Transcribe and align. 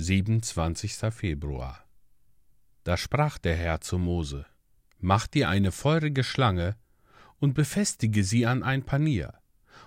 27. 0.00 1.12
Februar. 1.12 1.84
Da 2.84 2.96
sprach 2.96 3.36
der 3.36 3.54
Herr 3.54 3.82
zu 3.82 3.98
Mose: 3.98 4.46
Mach 4.98 5.26
dir 5.26 5.50
eine 5.50 5.72
feurige 5.72 6.24
Schlange 6.24 6.76
und 7.38 7.52
befestige 7.52 8.24
sie 8.24 8.46
an 8.46 8.62
ein 8.62 8.82
Panier. 8.82 9.34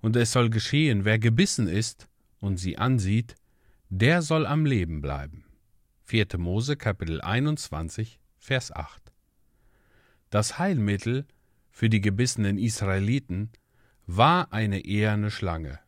Und 0.00 0.16
es 0.16 0.32
soll 0.32 0.48
geschehen, 0.48 1.04
wer 1.04 1.18
gebissen 1.18 1.68
ist 1.68 2.08
und 2.40 2.56
sie 2.56 2.78
ansieht, 2.78 3.34
der 3.90 4.22
soll 4.22 4.46
am 4.46 4.64
Leben 4.64 5.02
bleiben. 5.02 5.44
4. 6.04 6.38
Mose 6.38 6.76
Kapitel 6.76 7.20
21 7.20 8.18
Vers 8.38 8.72
8. 8.72 9.12
Das 10.30 10.58
Heilmittel 10.58 11.26
für 11.70 11.90
die 11.90 12.00
gebissenen 12.00 12.56
Israeliten 12.56 13.50
war 14.06 14.54
eine 14.54 14.86
eherne 14.86 15.30
Schlange. 15.30 15.80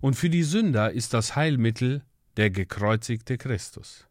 Und 0.00 0.14
für 0.14 0.28
die 0.28 0.42
Sünder 0.42 0.92
ist 0.92 1.14
das 1.14 1.36
Heilmittel 1.36 2.04
der 2.36 2.50
gekreuzigte 2.50 3.38
Christus. 3.38 4.06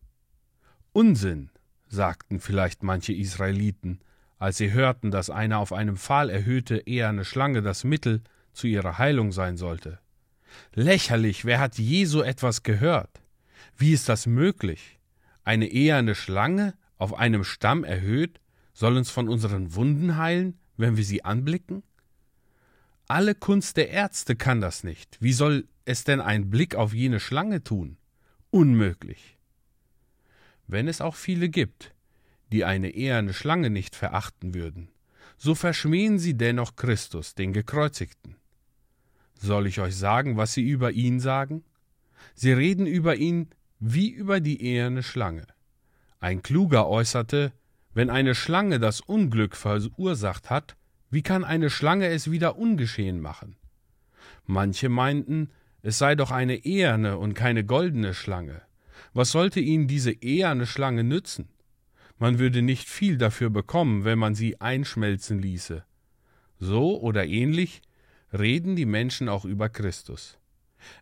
Unsinn, 0.94 1.50
sagten 1.88 2.40
vielleicht 2.40 2.84
manche 2.84 3.14
Israeliten, 3.14 4.00
als 4.38 4.58
sie 4.58 4.72
hörten, 4.72 5.12
dass 5.12 5.30
eine 5.30 5.58
auf 5.60 5.72
einem 5.72 5.98
Pfahl 5.98 6.30
erhöhte 6.30 6.78
eherne 6.88 7.24
Schlange 7.24 7.62
das 7.62 7.84
Mittel 7.84 8.22
zu 8.54 8.68
ihrer 8.68 8.98
Heilung 8.98 9.32
sein 9.32 9.58
sollte. 9.58 10.00
Lächerlich, 10.74 11.46
wer 11.46 11.60
hat 11.60 11.78
je 11.78 12.06
so 12.06 12.22
etwas 12.22 12.64
gehört? 12.64 13.22
Wie 13.78 13.94
ist 13.94 14.10
das 14.10 14.26
möglich? 14.26 15.00
Eine 15.44 15.68
eherne 15.68 16.16
Schlange, 16.16 16.74
auf 16.98 17.14
einem 17.14 17.44
Stamm 17.44 17.84
erhöht, 17.84 18.40
soll 18.74 18.98
uns 18.98 19.10
von 19.10 19.30
unseren 19.30 19.76
Wunden 19.76 20.18
heilen, 20.18 20.58
wenn 20.78 20.98
wir 20.98 21.04
sie 21.04 21.24
anblicken? 21.24 21.84
Alle 23.08 23.36
Kunst 23.36 23.78
der 23.78 23.90
Ärzte 23.90 24.36
kann 24.36 24.62
das 24.62 24.84
nicht. 24.84 25.18
Wie 25.22 25.34
soll 25.34 25.68
es 25.86 26.04
denn 26.04 26.22
ein 26.22 26.50
Blick 26.50 26.76
auf 26.76 26.94
jene 26.94 27.20
Schlange 27.20 27.64
tun? 27.64 27.98
Unmöglich. 28.56 29.38
Wenn 30.66 30.88
es 30.88 31.02
auch 31.02 31.16
viele 31.16 31.50
gibt, 31.50 31.94
die 32.54 32.64
eine 32.64 32.92
eherne 32.92 33.34
Schlange 33.34 33.70
nicht 33.70 33.98
verachten 33.98 34.54
würden, 34.54 34.88
so 35.36 35.56
verschmähen 35.56 36.20
sie 36.20 36.38
dennoch 36.38 36.78
Christus, 36.78 37.36
den 37.36 37.52
Gekreuzigten. 37.52 38.38
Soll 39.38 39.68
ich 39.68 39.82
euch 39.82 39.98
sagen, 39.98 40.38
was 40.38 40.54
sie 40.54 40.62
über 40.62 40.94
ihn 40.94 41.20
sagen? 41.20 41.66
Sie 42.34 42.54
reden 42.54 42.88
über 42.88 43.18
ihn 43.18 43.50
wie 43.82 44.08
über 44.08 44.40
die 44.40 44.62
eherne 44.62 45.04
Schlange. 45.04 45.48
Ein 46.22 46.42
Kluger 46.42 46.88
äußerte, 46.88 47.52
wenn 47.94 48.10
eine 48.10 48.36
Schlange 48.36 48.80
das 48.80 49.02
Unglück 49.02 49.58
verursacht 49.58 50.50
hat, 50.50 50.78
wie 51.10 51.24
kann 51.24 51.44
eine 51.44 51.70
Schlange 51.70 52.08
es 52.08 52.32
wieder 52.32 52.58
ungeschehen 52.58 53.20
machen? 53.20 53.58
Manche 54.46 54.88
meinten, 54.88 55.50
es 55.86 56.00
sei 56.00 56.16
doch 56.16 56.32
eine 56.32 56.66
eherne 56.66 57.20
und 57.20 57.36
keine 57.36 57.64
goldene 57.64 58.16
Schlange. 58.16 58.64
Was 59.14 59.30
sollte 59.30 59.60
ihnen 59.60 59.88
diese 59.88 60.12
eherne 60.12 60.66
Schlange 60.66 61.04
nützen? 61.04 61.48
Man 62.18 62.40
würde 62.40 62.64
nicht 62.64 62.90
viel 62.90 63.20
dafür 63.20 63.52
bekommen, 63.52 64.04
wenn 64.04 64.18
man 64.18 64.34
sie 64.34 64.60
einschmelzen 64.60 65.38
ließe. 65.38 65.86
So 66.58 67.00
oder 67.00 67.28
ähnlich 67.28 67.84
reden 68.34 68.76
die 68.76 68.88
Menschen 68.88 69.30
auch 69.30 69.46
über 69.46 69.70
Christus. 69.70 70.40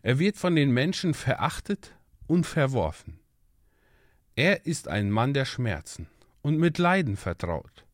Er 0.02 0.18
wird 0.18 0.36
von 0.36 0.54
den 0.54 0.70
Menschen 0.70 1.14
verachtet 1.14 1.94
und 2.26 2.44
verworfen. 2.44 3.18
Er 4.36 4.66
ist 4.66 4.88
ein 4.88 5.10
Mann 5.10 5.32
der 5.32 5.46
Schmerzen 5.46 6.08
und 6.42 6.58
mit 6.58 6.76
Leiden 6.76 7.16
vertraut, 7.16 7.86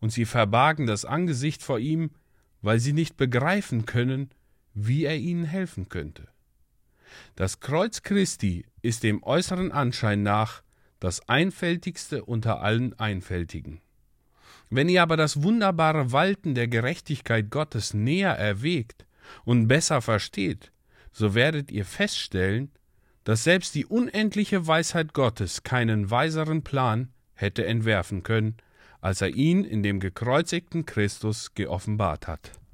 und 0.00 0.10
sie 0.10 0.26
verbargen 0.26 0.86
das 0.86 1.06
Angesicht 1.06 1.62
vor 1.62 1.78
ihm, 1.78 2.10
weil 2.60 2.78
sie 2.78 2.92
nicht 2.92 3.16
begreifen 3.16 3.86
können, 3.86 4.28
wie 4.76 5.04
er 5.04 5.16
ihnen 5.16 5.44
helfen 5.44 5.88
könnte. 5.88 6.28
Das 7.34 7.60
Kreuz 7.60 8.02
Christi 8.02 8.66
ist 8.82 9.02
dem 9.02 9.22
äußeren 9.22 9.72
Anschein 9.72 10.22
nach 10.22 10.62
das 11.00 11.28
einfältigste 11.28 12.24
unter 12.24 12.60
allen 12.60 12.98
Einfältigen. 12.98 13.80
Wenn 14.68 14.88
ihr 14.88 15.02
aber 15.02 15.16
das 15.16 15.42
wunderbare 15.42 16.12
Walten 16.12 16.54
der 16.54 16.68
Gerechtigkeit 16.68 17.50
Gottes 17.50 17.94
näher 17.94 18.32
erwägt 18.32 19.06
und 19.44 19.66
besser 19.66 20.02
versteht, 20.02 20.72
so 21.12 21.34
werdet 21.34 21.70
ihr 21.70 21.84
feststellen, 21.84 22.70
dass 23.24 23.44
selbst 23.44 23.74
die 23.74 23.86
unendliche 23.86 24.66
Weisheit 24.66 25.14
Gottes 25.14 25.62
keinen 25.62 26.10
weiseren 26.10 26.62
Plan 26.62 27.12
hätte 27.34 27.64
entwerfen 27.64 28.22
können, 28.22 28.56
als 29.00 29.20
er 29.20 29.28
ihn 29.28 29.64
in 29.64 29.82
dem 29.82 30.00
gekreuzigten 30.00 30.84
Christus 30.84 31.54
geoffenbart 31.54 32.26
hat. 32.26 32.58